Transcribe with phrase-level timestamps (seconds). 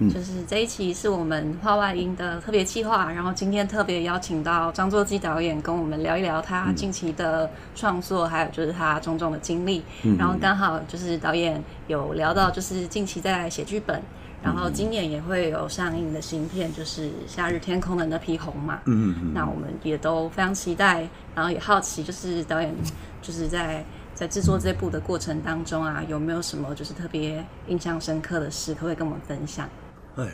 [0.00, 9.82] 嗯，就是这一期是我们画外音的特别计划，然后今天特别邀请到张作基导演跟我们聊一聊他近期的创作，嗯、还有就是他种种的经历。
[10.02, 14.02] 嗯，然后刚好就是导演有聊到，就是近期在写剧本。
[14.42, 18.76] 然后今年也会有上映的新片，就是《夏日天空的那匹红马》。
[18.86, 22.74] 嗯嗯，那我们也都非常期待，然后也好奇，就是导演
[23.20, 29.68] 就是在在制作这部的过程当中啊，有没有什么就是特别印象深刻的事，可不可以跟我们分享？
[30.16, 30.28] 哎，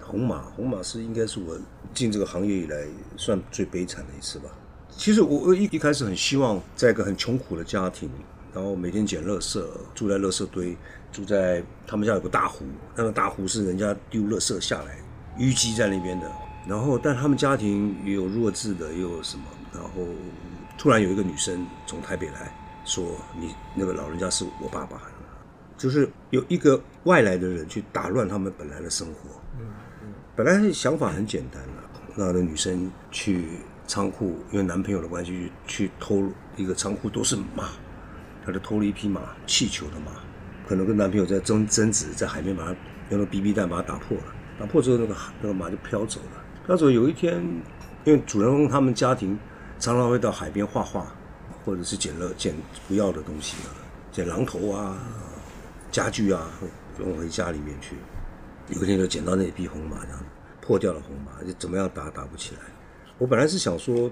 [0.00, 1.58] 红马，红马是应该是我
[1.94, 4.50] 进这个行业以来算最悲惨的一次吧。
[4.90, 8.10] 其实我一一开始很希望在一个很穷苦的家庭。
[8.52, 10.76] 然后每天捡垃圾，住在垃圾堆，
[11.12, 12.64] 住在他们家有个大湖，
[12.96, 14.98] 那个大湖是人家丢垃圾下来
[15.38, 16.28] 淤积在那边的。
[16.66, 19.44] 然后，但他们家庭也有弱智的，也有什么。
[19.72, 19.90] 然后
[20.76, 22.52] 突然有一个女生从台北来
[22.84, 23.04] 说
[23.38, 25.00] ：“你那个老人家是我爸爸。”
[25.80, 29.40] 就是有一个外来的人去打乱他们本来的生活。
[29.58, 29.64] 嗯
[30.02, 30.12] 嗯。
[30.36, 33.46] 本来想法很简单了，那个女生去
[33.86, 37.70] 仓库，因为男朋友的关系去偷一个仓库，都是马。
[38.44, 40.12] 她就偷了一匹马，气球的马，
[40.68, 42.76] 可能跟男朋友在争争执，在海边把它
[43.08, 44.24] 用那 BB 弹把它打破了，
[44.58, 46.44] 打破之后那个那个马就飘走了。
[46.66, 47.42] 飘走有一天，
[48.04, 49.38] 因为主人公他们家庭
[49.78, 51.06] 常常会到海边画画，
[51.64, 52.54] 或者是捡了捡
[52.86, 53.72] 不要的东西啊，
[54.12, 54.96] 捡榔头啊、
[55.90, 56.50] 家具啊，
[56.98, 57.96] 运回家里面去。
[58.68, 60.24] 有一天就捡到那匹红马，这样
[60.60, 62.60] 破掉了红马，就怎么样打打不起来。
[63.18, 64.10] 我本来是想说，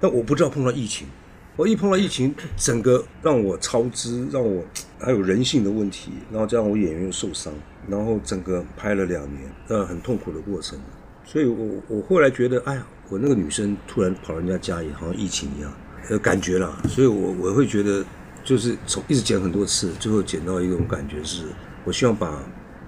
[0.00, 1.08] 但我不知道碰到疫情。
[1.56, 4.62] 我一碰到疫情，整个让我超支，让我
[4.98, 7.50] 还有人性的问题，然后加上我演员又受伤，
[7.88, 10.78] 然后整个拍了两年，呃，很痛苦的过程。
[11.24, 15.72] 所以我我后来觉得，哎呀，我那个女生突然跑人家家里，好像疫情一样，
[16.10, 16.78] 有感觉了。
[16.90, 18.04] 所以我我会觉得，
[18.46, 21.44] 就是从一直剪很多次，最后剪到一种感觉是，
[21.84, 22.40] 我希望把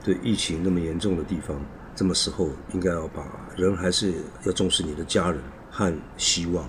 [0.03, 1.61] 对疫情那么严重的地方，
[1.95, 5.39] 这么时候应该要把人还是要重视你的家人
[5.71, 6.67] 和希望，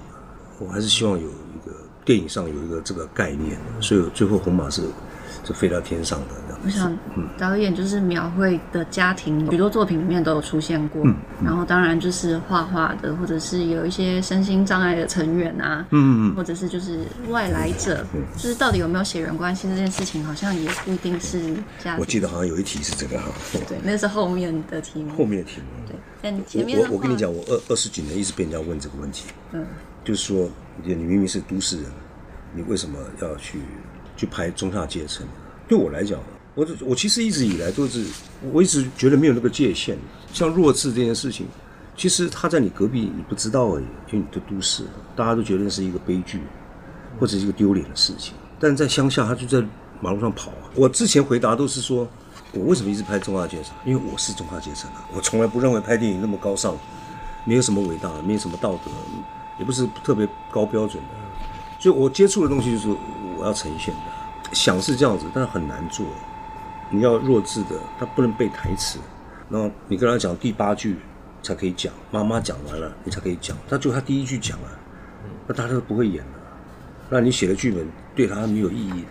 [0.59, 1.73] 我还是希望有一个。
[2.05, 4.81] 电影上有一个这个概念，所以最后红马是
[5.43, 6.48] 是飞到天上的。
[6.64, 6.97] 我想，
[7.37, 11.02] 导演就是描绘的家庭，许多作品里面都有出现过。
[11.05, 16.99] 嗯嗯、然后当然就是画画的，或者是有一些身心障碍的成员啊，嗯嗯，或者是就是
[17.30, 21.39] 外来者，嗯、就是到底有没有血缘关系这件事情，好像也不一定是
[21.83, 21.99] 家庭。
[21.99, 23.31] 我记得好像有一题是这个哈。
[23.67, 25.11] 对，那是后面的题目。
[25.17, 25.87] 后面的题目。
[25.87, 29.26] 对，但前面我我跟你讲，我二二十几年一直被人家问这个问题。
[29.53, 29.65] 嗯。
[30.03, 30.49] 就是说，
[30.83, 31.91] 你明明是都市人，
[32.55, 33.59] 你为什么要去
[34.15, 35.27] 去拍中下阶层？
[35.67, 36.17] 对我来讲，
[36.59, 38.05] 我我其实一直以来都是，
[38.52, 39.97] 我一直觉得没有那个界限。
[40.33, 41.47] 像弱智这件事情，
[41.95, 44.83] 其实他在你隔壁，你不知道而已，就你的都市，
[45.15, 46.42] 大家都觉得是一个悲剧，
[47.17, 48.33] 或者是一个丢脸的事情。
[48.59, 49.65] 但在乡下，他就在
[50.02, 50.67] 马路上跑啊。
[50.75, 52.05] 我之前回答都是说，
[52.52, 53.73] 我为什么一直拍中下阶层？
[53.86, 55.08] 因为我是中下阶层啊。
[55.15, 56.77] 我从来不认为拍电影那么高尚，
[57.45, 58.91] 没有什么伟大，没有什么道德。
[59.58, 61.09] 也不是特别高标准的，
[61.80, 62.89] 所以我接触的东西就是
[63.37, 66.05] 我要呈现的，想是这样子，但是很难做。
[66.92, 69.00] 你要弱智的，他不能背台词，
[69.50, 70.95] 然后你跟他讲第八句
[71.44, 74.80] 才可以讲，妈妈讲完了你才可以讲，他就他第一句讲了，
[75.48, 76.32] 那他都不会演了。
[77.10, 79.08] 那你写的剧本对他没有意义的。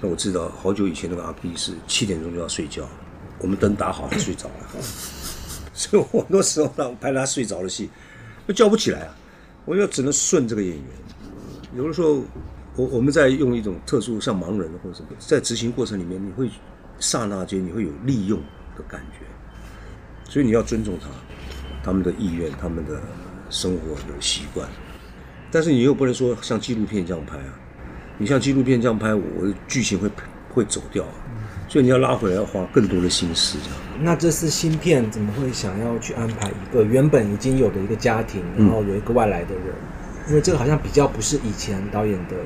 [0.00, 2.84] 那我知道好久以前那个阿 B 是七点钟就要睡觉，
[3.40, 4.82] 我们灯打好他睡着了，
[5.74, 7.90] 所以我很多时候让拍他睡着的戏，
[8.46, 9.14] 都叫不起来啊。
[9.64, 10.84] 我就只能顺这个演员。
[11.76, 12.22] 有的时候，
[12.76, 16.48] 我我们在用一种特殊，像盲人或者什么，在执行过程里面，你会
[16.98, 18.38] 刹那间你会有利用
[18.76, 19.24] 的感觉，
[20.30, 21.08] 所以你要尊重他，
[21.82, 23.00] 他们的意愿，他们的
[23.50, 24.68] 生活的习惯。
[25.50, 27.54] 但是你又不能说像纪录片这样拍啊，
[28.18, 30.10] 你像纪录片这样拍，我的剧情会
[30.52, 31.04] 会走掉。
[31.04, 31.10] 啊
[31.70, 33.78] 所以你要拉回来，要花更多的心思，这样。
[34.00, 39.66] 那这次新片怎么会想要去安排一个原本已经有的一个家庭，然后有一个外来的人？
[39.66, 42.36] 嗯、因为这个好像比较不是以前导演的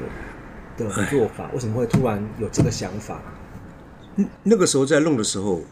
[0.76, 3.22] 的做法，为什么会突然有这个想法？
[4.42, 5.62] 那个时候在弄的时候，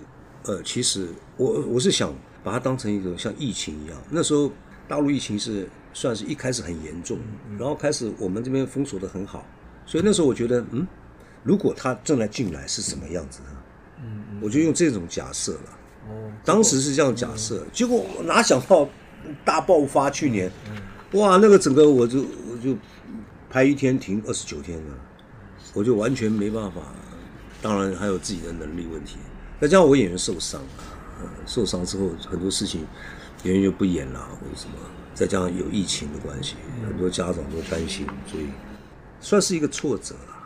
[0.44, 3.96] 呃，其实我我是想把它当成一个像疫情一样。
[4.10, 4.50] 那时候
[4.88, 7.18] 大陆疫情是算是一开始很严重，
[7.58, 9.44] 然后开始我们这边封锁的很好，
[9.86, 10.86] 所以那时候我觉得，嗯。
[11.42, 13.48] 如果他正在进来是什么样子呢？
[14.04, 15.78] 嗯，我就用这种假设了。
[16.10, 18.86] 哦，当时是这样假设，结果我哪想到
[19.42, 20.52] 大爆发，去年，
[21.12, 22.76] 哇，那个整个我就我就
[23.48, 24.94] 拍一天停二十九天了，
[25.72, 26.82] 我就完全没办法。
[27.62, 29.18] 当然还有自己的能力问题，
[29.60, 30.60] 再加上我演员受伤，
[31.20, 32.86] 呃，受伤之后很多事情
[33.44, 34.74] 演员就不演了，或者什么，
[35.14, 38.48] 再加上有疫情的关系，很多家长都担心，所以
[39.20, 40.36] 算是一个挫折了。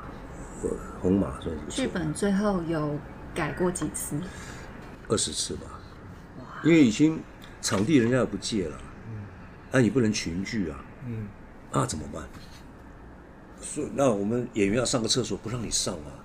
[1.00, 2.99] 红马算是剧本最后有
[3.34, 4.19] 改过几次？
[5.08, 5.67] 二十次吧。
[6.38, 7.20] 哇，因为已经
[7.60, 8.78] 场地人家也不借了，
[9.70, 11.28] 那你不能群聚啊，嗯，
[11.70, 12.22] 那怎么办？
[13.60, 16.23] 所以那我们演员要上个厕所不让你上啊，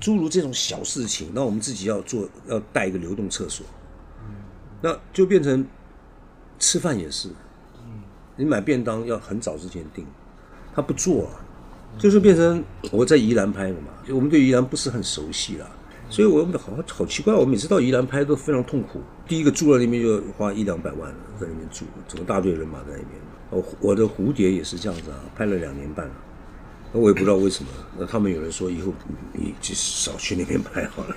[0.00, 3.64] 诸如这种小事情，那我们自己要做，要带一个流动厕所，
[4.82, 5.66] 那就变成
[6.58, 7.30] 吃饭也是，
[8.36, 10.06] 你买便当要很早之前订，
[10.74, 11.40] 他不做啊，
[11.98, 15.70] 就是变成我在宜兰拍的嘛，就我们对宜兰不是很熟悉啦。
[16.10, 18.98] 所以我好好奇怪，我每次到宜兰拍都非常痛苦。
[19.26, 23.08] 第一个住在那边就花一两百万在那边住，整个大队人马在那边。
[23.50, 26.14] 我我的蝴蝶也是这样子啊，拍了两年半了，
[26.92, 27.70] 那我也不知道为什么。
[27.98, 28.92] 那他们有人说以后
[29.32, 31.16] 你就少去那边拍好了。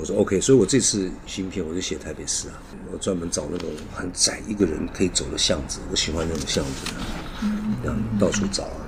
[0.00, 2.54] 我说 OK，所以我这次新片我就写台北市啊，
[2.92, 6.92] 我专门找那种很窄一个人可以走的巷子，我喜欢那种巷子，
[7.82, 8.80] 这样到处找啊。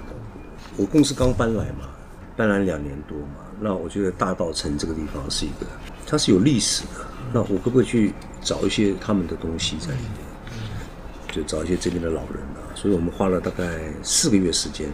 [0.77, 1.89] 我公司刚搬来嘛，
[2.37, 3.45] 搬来两年多嘛。
[3.61, 5.67] 那我觉得大稻埕这个地方是一个，
[6.07, 7.07] 它是有历史的。
[7.35, 11.33] 那我可不可以去找一些他们的东西在里面？
[11.33, 12.71] 就找一些这边的老人啊。
[12.77, 14.89] 所以我们花了大概四个月时间，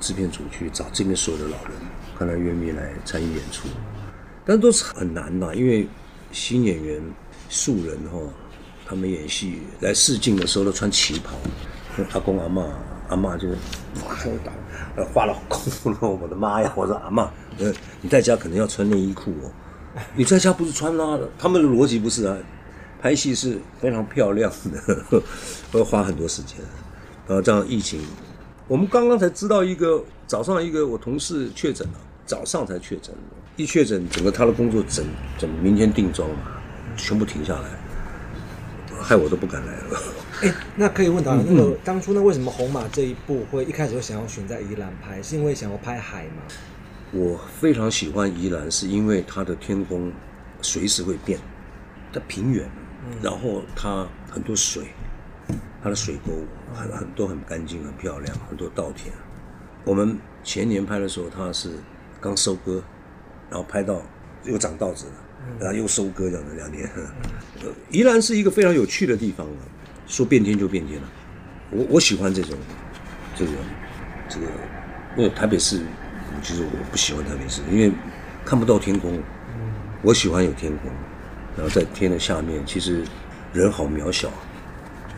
[0.00, 1.72] 制片组去找这边所有的老人，
[2.18, 3.68] 看他愿不愿意来参与演出。
[4.44, 5.88] 但都是很难的，因为
[6.32, 7.02] 新演员、
[7.48, 8.18] 素人哈，
[8.86, 11.36] 他们演戏来试镜的时候都穿旗袍，
[12.12, 12.66] 阿公阿嬷。
[13.08, 13.56] 阿妈就是
[14.04, 14.50] 马上打，
[14.96, 15.98] 呃，花了功夫了。
[16.00, 16.72] 我的妈呀！
[16.74, 19.52] 我说阿妈，呃，你在家可能要穿内衣裤哦。
[20.16, 21.30] 你在家不是穿拉的？
[21.38, 22.36] 他们的逻辑不是啊，
[23.00, 25.22] 拍戏是非常漂亮的，
[25.70, 26.56] 会花很多时间。
[27.28, 28.00] 然后这样疫情，
[28.68, 33.14] 我们刚刚才知道一个早上一个我同事确诊了，早上才确诊，
[33.56, 35.04] 一确诊整个他的工作整
[35.38, 36.36] 整明天定妆嘛，
[36.96, 37.68] 全部停下来，
[39.00, 40.02] 害我都不敢来了。
[40.42, 45.22] 哎，那可以问导演，那个当初那，为什么红马这一部会一开始就想要选在宜兰拍？
[45.22, 46.42] 是因为想要拍海吗？
[47.12, 50.12] 我非常喜欢宜兰，是因为它的天空
[50.60, 51.38] 随时会变，
[52.12, 52.68] 它平原，
[53.22, 54.88] 然后它很多水，
[55.86, 56.32] 它的水沟
[56.74, 59.14] 很很多很干净很漂亮，很多稻田。
[59.84, 61.70] 我们前年拍的时候，它是
[62.20, 62.82] 刚收割，
[63.48, 64.02] 然后拍到
[64.42, 65.12] 又长稻子了，
[65.60, 66.90] 然后又收割这样的两年。
[67.92, 69.62] 宜兰是一个非常有趣的地方啊。
[70.08, 71.08] 说变天就变天了，
[71.70, 72.58] 我我喜欢这种，
[73.36, 73.52] 这个
[74.28, 74.46] 这个，
[75.16, 75.80] 因为台北市，
[76.42, 77.92] 其实我不喜欢台北市，因为
[78.44, 79.22] 看不到天空。
[80.02, 80.90] 我喜欢有天空，
[81.56, 83.04] 然后在天的下面，其实
[83.52, 84.28] 人好渺小，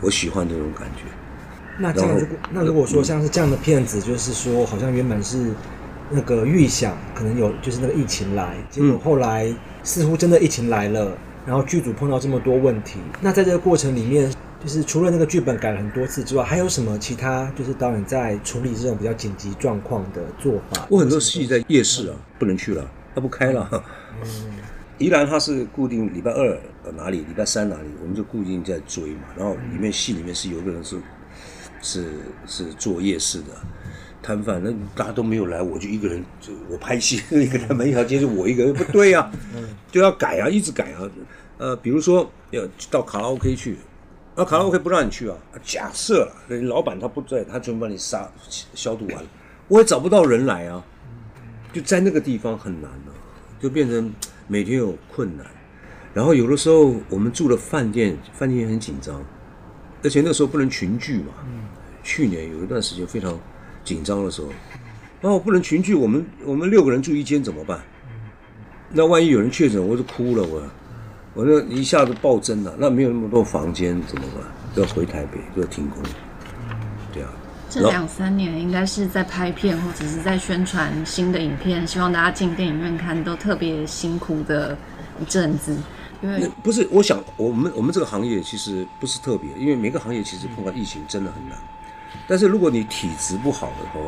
[0.01, 1.03] 我喜欢这种感觉。
[1.77, 5.51] 那这样如果那如果说像是这样的片子，就是说好像原本是
[6.09, 9.53] 那个预想可能有就是那个疫情来，结果后来
[9.83, 14.31] 似乎真的疫情来了，然后剧组碰到这么多问题，那在这个过程里面。
[14.61, 17.49] 就是除了那个剧本改了很多次之外，还有什么其他？
[17.57, 20.85] 就是导演在处理这种比较紧急状况的做法。
[20.89, 22.85] 我很多戏在夜市啊，不能去了，
[23.15, 23.69] 他不开了。
[24.21, 24.27] 嗯，
[24.99, 26.59] 宜兰他是固定礼拜二
[26.95, 29.23] 哪里，礼拜三哪里，我们就固定在追嘛。
[29.37, 30.97] 然后里面戏里面是有个人是
[31.81, 32.05] 是
[32.45, 33.47] 是做夜市的
[34.21, 39.31] 摊贩，那大家都没有来，我就一个人，就我拍戏 一个人，每一条街就我一个人，不对呀，
[39.91, 41.09] 就要改啊，一直改啊。
[41.57, 42.61] 呃，比如说要
[42.91, 43.77] 到卡拉 OK 去。
[44.35, 45.35] 那卡拉 OK 不让你去啊？
[45.63, 48.29] 假设了，老板他不在，他全部把你杀
[48.73, 49.29] 消毒完了，
[49.67, 50.81] 我也找不到人来啊，
[51.73, 53.11] 就在那个地方很难啊，
[53.61, 54.13] 就变成
[54.49, 55.45] 每天有困难。
[56.13, 59.23] 然后有的时候我们住的饭店，饭店也很紧张，
[60.03, 61.27] 而且那时候不能群聚嘛。
[62.03, 63.39] 去年有一段时间非常
[63.83, 64.49] 紧张的时候，
[65.21, 67.79] 然后不能群聚，我们我们六个人住一间怎么办？
[68.91, 70.61] 那万一有人确诊，我就哭了我。
[71.35, 74.43] 我那一下子暴增了，那没有那么多房间怎么办？
[74.75, 76.01] 要回台北，就要停工。
[77.13, 77.29] 对啊，
[77.69, 84.77] 这两三年应该是在拍片或者是在宣传新的影片，希望大家进电影院看都特别辛苦的
[85.21, 85.77] 一阵子。
[86.21, 91.57] 因为不是，我想我们我们这个行业其实不是特别，因为每个行业其实碰到疫情真的很难。
[92.27, 93.99] 但是如果你体质不好的话，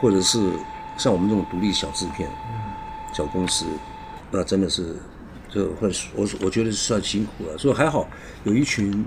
[0.00, 0.50] 或者是
[0.96, 2.28] 像我们这种独立小制片、
[3.12, 3.64] 小公司，
[4.30, 4.96] 那真的是。
[5.48, 8.06] 就会我我觉得算辛苦了，所以还好
[8.42, 9.06] 有一群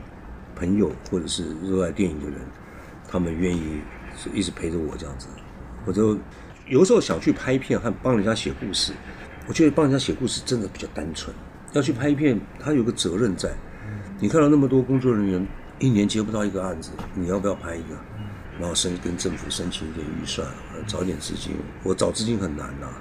[0.55, 2.39] 朋友或者是热爱电影的人，
[3.09, 3.81] 他们愿意
[4.15, 5.27] 是一直陪着我这样子。
[5.85, 6.17] 我就
[6.67, 8.93] 有时候想去拍片和帮人家写故事，
[9.47, 11.35] 我觉得帮人家写故事真的比较单纯。
[11.73, 13.49] 要去拍片，他有个责任在。
[14.19, 15.47] 你看到那么多工作人员
[15.79, 17.95] 一年接不到一个案子，你要不要拍一个？
[18.59, 20.45] 然后申跟政府申请一点预算，
[20.85, 21.53] 找点资金。
[21.83, 22.87] 我找资金很难呐。
[22.87, 22.93] 啊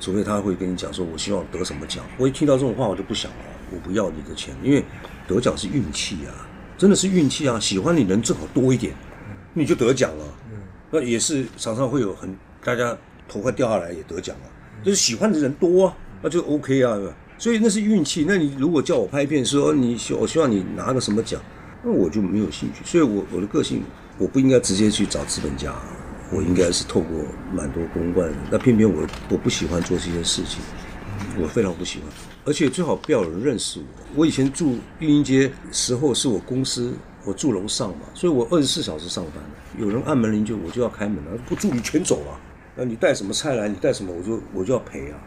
[0.00, 2.04] 除非他会跟你讲说，我希望得什么奖。
[2.18, 3.38] 我一听到这种话，我就不想了，
[3.70, 4.84] 我不要你的钱，因为
[5.26, 6.46] 得奖是运气啊，
[6.76, 7.58] 真的是运气啊。
[7.58, 8.92] 喜欢你人正好多一点，
[9.58, 10.24] 你就得奖了。
[10.52, 10.58] 嗯
[10.90, 12.34] 那也是常常会有很
[12.64, 12.96] 大家
[13.28, 14.50] 头快掉下来也得奖了，
[14.82, 16.96] 就是喜欢的人多啊，那就 OK 啊。
[17.36, 18.24] 所以那是运气。
[18.26, 21.38] 那你如果叫我拍片，说你希我希望你拿个什么奖，
[21.84, 22.82] 那我就没有兴趣。
[22.86, 23.82] 所以我我的个性，
[24.16, 25.74] 我不应该直接去找资本家，
[26.32, 27.22] 我应该是透过
[27.52, 28.32] 蛮多公关。
[28.50, 30.62] 那偏偏我我不喜欢做这些事情，
[31.38, 32.08] 我非常不喜欢。
[32.46, 33.84] 而且最好不要有人认识我。
[34.16, 36.94] 我以前住育英街时候是我公司，
[37.24, 39.34] 我住楼上嘛，所以我二十四小时上班。
[39.78, 42.40] 有人按门铃就我就要开门了，不住你全走了。
[42.74, 43.68] 那你带什么菜来？
[43.68, 45.18] 你带什么我就我就要赔啊。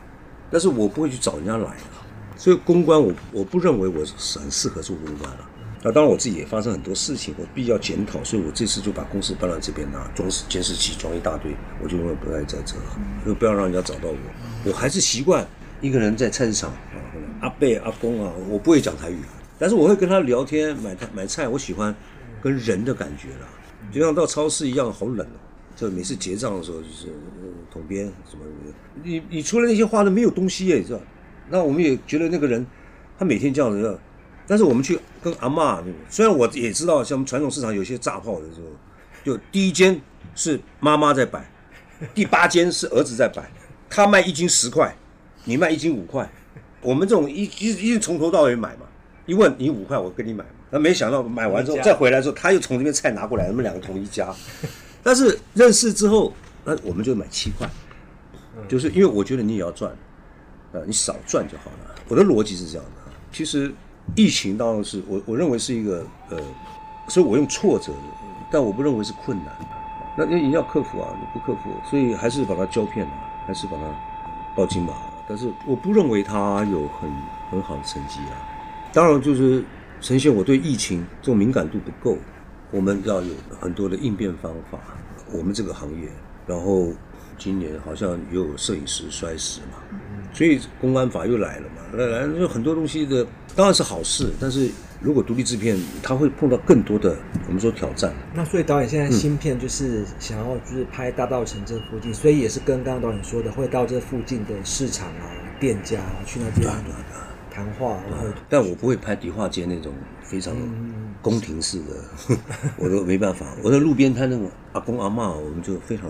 [0.50, 2.04] 但是我不会去找人家来啊。
[2.36, 5.48] 所以公关我我不认为我是很适合做公关了。
[5.84, 8.24] 那当然我自己也发生很多事情，我必要检讨。
[8.24, 12.84] 所以我这次就把公司搬到这边啊，装监视器装一大堆，我就永远不爱在这了，
[13.26, 14.18] 就不要让人家找到我。
[14.66, 15.46] 我还是习惯
[15.82, 16.98] 一个人在菜市场啊，
[17.42, 19.20] 阿伯阿公啊，我不会讲台语，
[19.62, 21.48] 但是我会跟他聊天买菜买菜。
[21.48, 21.96] 我喜欢
[22.42, 23.48] 跟人的感觉了，
[23.92, 25.38] 就像到超市一样，好冷哦。
[25.76, 27.14] 就每次结账的时候就是
[27.72, 31.00] 统编什么的，你你除了那些话都没有东西耶，是吧？
[31.50, 32.66] 那我们也觉得那个人，
[33.20, 34.00] 他每天这样子，
[34.48, 38.68] 但是我们去跟阿嬷，虽然我也知道，像传统市场有些炸炮的时候，
[39.24, 40.02] 就第一间
[40.34, 41.48] 是妈妈在摆，
[42.16, 43.48] 第八间是儿子在摆，
[43.90, 44.96] 他卖一斤十块，
[45.46, 46.28] 你卖一斤五块，
[46.82, 48.86] 我们这种一一一从头到尾买嘛，
[49.32, 54.28] 一问你五块，我跟你买，那没想到买完之后再回来之后，他又从这边菜拿过来，我们两个同一家，
[55.02, 56.34] 但是认识之后，
[56.66, 57.66] 那我们就买七块，
[58.68, 59.90] 就是因为我觉得你也要赚。
[60.74, 61.96] 呃，你少赚就好了。
[62.10, 63.12] 我的逻辑是这样的。
[63.32, 63.74] 其实
[64.16, 66.38] 疫情当然是我我认为是一个呃，
[67.08, 67.94] 所以我用挫折，
[68.52, 69.56] 但我不认为是困难。
[70.18, 73.12] 那你你要克服啊，你不克服，所以还是把它胶片了，
[73.48, 73.84] 还是把它
[74.58, 74.94] 报金吧。
[75.26, 77.10] 但是我不认为它有很
[77.50, 78.36] 很好的成绩啊。
[78.94, 79.64] 当然就是
[80.00, 82.18] 呈现我对疫情这种敏感度不够，
[82.72, 84.80] 我们要有很多的应变方法。
[85.32, 86.10] 我们这个行业，
[86.46, 86.92] 然后
[87.38, 89.78] 今年好像又有摄影师摔死嘛。
[90.34, 94.70] 所以公安法又来了嘛，来来就很多东西的当然是好事，但是
[95.02, 97.18] 如果独立制片，他会碰到更多的
[97.48, 98.14] 我们说挑战。
[98.34, 106.70] 那所以导演现在新片就是想要就是拍大道城这附近，嗯、所以也是跟刚刚导演说的，会到这附近的市场啊、店家啊去那边
[107.54, 108.00] 谈话。
[108.10, 109.94] 然后，但我不会拍迪化街那种
[110.24, 110.56] 非常
[111.22, 112.38] 宫廷式的，嗯、
[112.80, 113.46] 我都没办法。
[113.62, 116.10] 我在路边摊那种阿公阿嬷，我们就非常，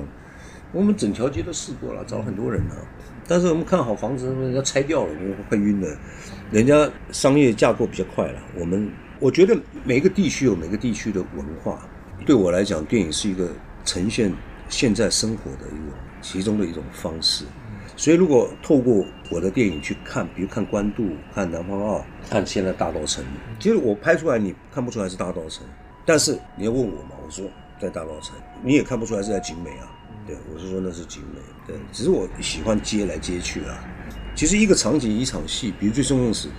[0.72, 2.76] 我们整条街都试过了，找很多人呢。
[3.28, 5.88] 但是我们看好房子，人家拆掉了，我们快晕了。
[6.52, 8.40] 人家商业架构比较快了。
[8.60, 11.80] 我们我觉得每个地区有每个地区的文化。
[12.26, 13.50] 对我来讲，电影是一个
[13.86, 14.34] 呈现
[14.70, 17.46] 现在生活的一种其中的一种方式。
[18.02, 21.04] 所以，如果透过我的电影去看，比如看《关渡》、
[21.36, 23.20] 看《南方二》、看现在大稻埕，
[23.60, 25.60] 其实我拍出来你看不出来是大稻埕，
[26.04, 27.46] 但是你要问我嘛，我说
[27.80, 28.32] 在大稻埕，
[28.64, 29.88] 你也看不出来是在景美啊。
[30.26, 31.40] 对，我是说那是景美。
[31.68, 33.78] 对，只是我喜欢接来接去啊。
[34.34, 36.50] 其实一个场景一场戏，比如最终用时，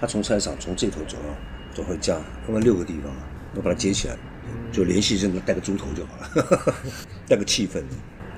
[0.00, 3.12] 他从菜场从这头走到走回家，分了六个地方，
[3.54, 4.16] 我把它接起来，
[4.72, 6.74] 就连续性的带个猪头就好了，
[7.28, 7.84] 带个气氛。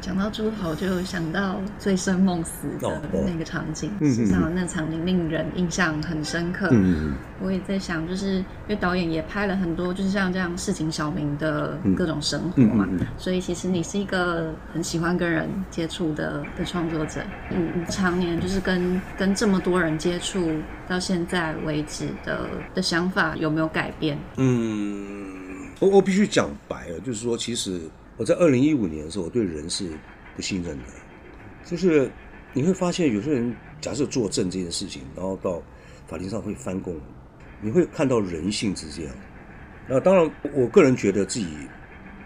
[0.01, 6.69] 讲到猪头，就想到《醉生梦死》的那个场景，实际上那场景令人印象很深刻。
[6.73, 17.21] 嗯，我也在想，就是因为导演也拍了很多，就是像这样市井小民的各种生活嘛，嗯嗯嗯、所以其实你是一个很喜欢跟人接触的的创作者。
[17.51, 20.51] 嗯，常年就是跟跟这么多人接触，
[20.89, 24.19] 到现在为止的的想法有没有改变？
[24.39, 25.37] 嗯，
[25.79, 27.83] 我我必须讲白了，就是说，其实。
[28.21, 29.89] 我在二零一五年的时候，我对人是
[30.37, 30.85] 不信任的，
[31.65, 32.13] 就是
[32.53, 35.63] 你会发现有些人假设作证这件事情，然后到
[36.07, 36.95] 法庭上会翻供，
[37.63, 39.11] 你会看到人性之间。
[39.89, 41.49] 那当然，我个人觉得自己，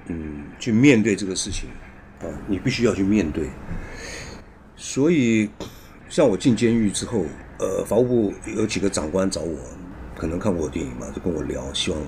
[0.09, 1.71] 嗯，去面对这个事情
[2.19, 3.49] 啊，你必须要去面对。
[4.75, 5.49] 所以，
[6.09, 7.25] 像我进监狱之后，
[7.61, 9.57] 呃，法务部有几个长官找我，
[10.17, 12.01] 可能看过我电影嘛，就跟我聊，希望。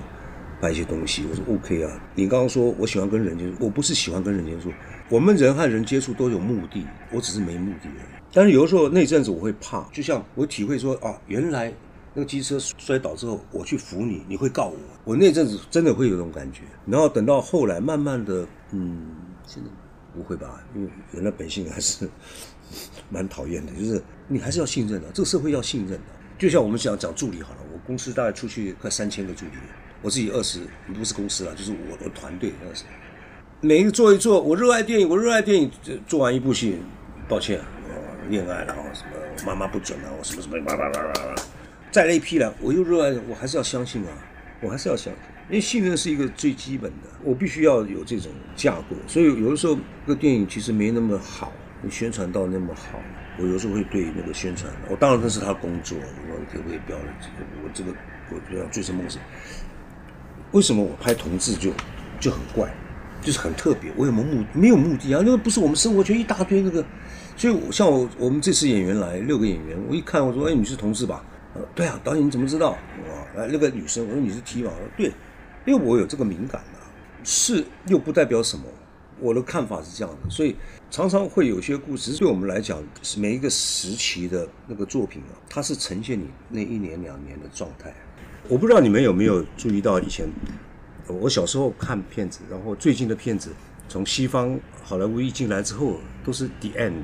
[0.59, 2.01] 拍一些东西，我说 OK 啊。
[2.15, 4.71] 你刚刚说我喜欢跟人接触，我不是喜欢跟人接触。
[5.09, 8.21] 我们人和人接触都有目的，我只是没目的而已。
[8.33, 11.73] 但是有的时候那阵子我会怕，就像我体会说啊，原来
[12.13, 14.77] 那个机车摔倒之后，我去扶你，你会告我。
[15.05, 16.61] 我那阵子真的会有这种感觉。
[16.85, 19.69] 然后等到后来，慢慢的，嗯，现在
[20.13, 20.61] 不会吧？
[20.75, 22.09] 因为人的本性还是
[23.09, 26.05] 蛮讨厌的，就是你还是要信任的，这个社会要信任的。
[26.37, 29.51] 就像我们想讲助理好了，我公司大概出去快三千个助理。
[30.01, 30.59] 我自己二十，
[30.93, 32.83] 不是公司了，就是我的团队二十。
[33.61, 35.71] 每一个做一做，我热爱电影，我热爱电影。
[36.07, 36.77] 做完一部戏，
[37.27, 39.03] 抱歉，我恋爱了，什
[39.45, 41.35] 么妈妈不准了，我什么什么，叭叭叭叭叭，
[41.91, 44.09] 再来一批了，我又热爱，我还是要相信啊，
[44.61, 48.95] 我还是要相信，因为信任是一个最基本的，我必须要有这种架构。
[49.07, 49.75] 所以有的时候，
[50.05, 51.51] 个电影其实没那么好，
[51.81, 52.99] 你宣传到那么好，
[53.39, 57.05] 我有时候会对那个宣传，我当然那是他工作，我可不可以不要了？
[57.63, 57.91] 我这个
[58.29, 59.17] 我不要《醉生梦死》，
[60.51, 61.71] 为什么我拍同志就
[62.19, 62.73] 就很怪，
[63.21, 63.91] 就是很特别？
[63.95, 65.21] 我有没有目没有目的啊？
[65.23, 66.83] 那个不是我们生活圈一大堆那个，
[67.35, 71.23] 所以像我我们这次演员来六个演员，我一看我说哎，你是同志吧？
[71.53, 72.71] 呃对啊，导演你怎么知道？
[72.71, 74.71] 哇，来那个女生，我说你是 T 吧？
[74.73, 75.11] 我说对，
[75.65, 76.79] 因为我有这个敏感啊，
[77.23, 78.63] 是又不代表什么。
[79.19, 80.55] 我的看法是这样的，所以
[80.91, 82.83] 常常会有些故事，对我们来讲，
[83.17, 87.91] 每一个时期的那个作品啊，它是呈现你那一年两年的状态。
[88.49, 90.27] 我不知道你们有没有注意到，以前
[91.07, 93.51] 我小时候看片子，然后最近的片子
[93.89, 97.03] 从西方好莱坞一进来之后，都是 the end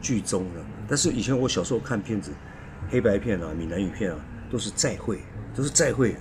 [0.00, 0.64] 剧终了。
[0.88, 2.30] 但是以前我小时候看片子，
[2.88, 4.18] 黑白片啊、闽南语片啊，
[4.50, 5.20] 都是再会，
[5.54, 6.16] 都是再会，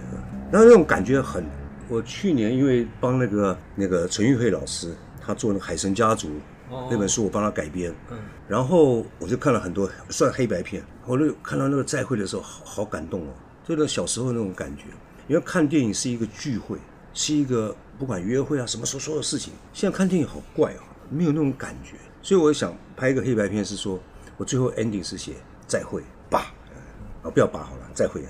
[0.52, 1.46] 然后那种感觉很。
[1.88, 4.94] 我去年因为帮那个那个陈玉慧老师。
[5.28, 6.28] 他做那个《海神家族》
[6.88, 7.92] 那本书，我帮他改编，
[8.48, 13.34] 然后我就看了很多算黑白片，我就看到那个再会的时候，好好感动哦，
[13.68, 14.84] 就那小时候那种感觉。
[15.28, 16.78] 因为看电影是一个聚会，
[17.14, 21.96] 是一个不管约会啊什么时候所有事情，现在看电影好怪哦，没有那种感觉。
[22.22, 24.00] 所以我想拍一个黑白片，是说
[24.38, 25.34] 我最后 ending 是写
[25.68, 26.54] 再会吧，
[27.24, 28.22] 啊不要吧好了，再会，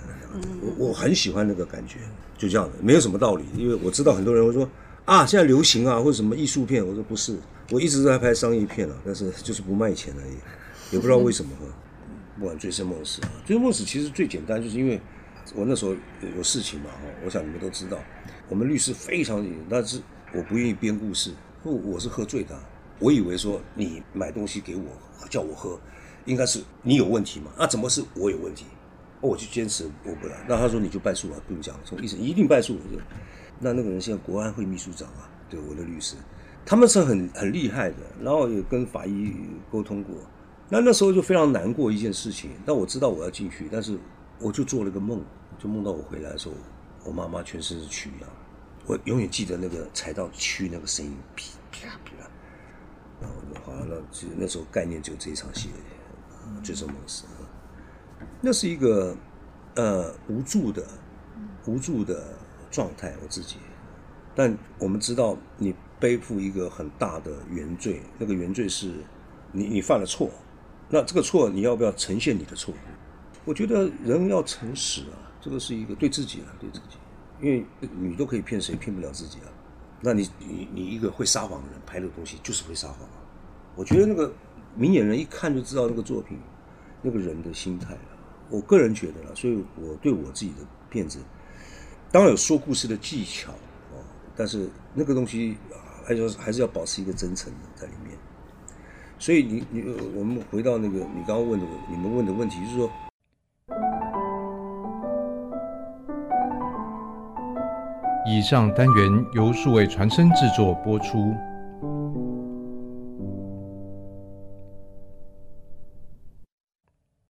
[0.61, 1.99] 我我很喜欢那个感觉，
[2.37, 4.69] 就这样的，没有什么道理，因为我知道很多人会说。
[5.03, 7.37] 啊，现在流行啊，或者什么艺术片，我说不是，
[7.69, 10.33] 我一直都在拍商业片啊，但是就是不卖钱而已，
[10.89, 11.51] 也不知道为什么。
[12.39, 14.99] 不管醉生梦死啊，醉生梦死其实最简单，就是因为
[15.53, 15.93] 我那时候
[16.35, 17.97] 有事情嘛，哈，我想你们都知道，
[18.49, 20.01] 我们律师非常严，但是
[20.33, 21.31] 我不愿意编故事，
[21.63, 22.57] 我我是喝醉的，
[22.99, 24.83] 我以为说你买东西给我
[25.29, 25.79] 叫我喝，
[26.25, 28.65] 应该是你有问题嘛，啊，怎么是我有问题？
[29.21, 33.01] 我就坚持我不来，那他说你就败诉啊，不用讲，从一审一定败诉，我就。
[33.59, 36.15] 那那个人现在国安会秘书长啊，对我的律师，
[36.65, 39.33] 他们是很很厉害的，然后也跟法医
[39.71, 40.13] 沟通过。
[40.67, 43.97] 那那时候就非常难过一件事情，但我知道我要进去，但是
[44.39, 45.21] 我就做了个梦，
[45.57, 46.55] 就梦到我回来的时候，
[47.03, 48.29] 我妈妈全身是蛆啊，
[48.85, 52.11] 我永远记得那个踩到蛆那个声音，噼啪啪。
[53.21, 57.25] 然后我就好了，那其实那时候概念就这一场戏而已，醉生梦死。
[58.41, 59.15] 那是一个
[59.75, 60.85] 呃无助的
[61.65, 62.35] 无助的。
[62.71, 63.55] 状态我自己，
[64.35, 68.91] 但我们知道你背负一个很大的原罪，那个原罪是
[69.53, 70.29] 你你犯了错，
[70.89, 72.73] 那这个错你要不要呈现你的错？
[73.45, 76.97] 我觉得人要诚实啊，这个是一个对自己啊，对自己，
[77.39, 77.63] 因为
[77.97, 79.47] 你都可以骗谁，骗不了自己啊。
[80.01, 83.21] 那你你你一个会撒谎的人拍的东西就是会撒谎啊。
[83.75, 84.33] 我觉得那个
[84.75, 86.37] 明眼人一看就知道那个作品
[87.01, 87.99] 那个人的心态了。
[88.49, 90.57] 我个人觉得了，所以我对我自己的
[90.89, 91.19] 片子。
[92.11, 93.51] 当然有说故事的技巧
[93.91, 94.01] 哦，
[94.35, 95.57] 但是那个东西
[96.05, 98.17] 还是还是要保持一个真诚的在里面。
[99.17, 102.91] 所以你你我们回到那个你刚刚问的你们问的问题，就是说，
[108.35, 111.33] 以上单元由数位传声制作播出。